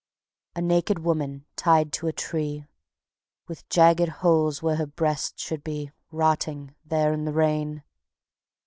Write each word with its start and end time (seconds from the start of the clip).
_A 0.55 0.63
naked 0.63 0.97
woman 0.97 1.45
tied 1.55 1.93
to 1.93 2.07
a 2.07 2.11
tree 2.11 2.65
With 3.47 3.69
jagged 3.69 4.09
holes 4.09 4.59
where 4.63 4.77
her 4.77 4.87
breasts 4.87 5.43
should 5.43 5.63
be, 5.63 5.91
Rotting 6.09 6.73
there 6.83 7.13
in 7.13 7.25
the 7.25 7.33
rain. 7.33 7.83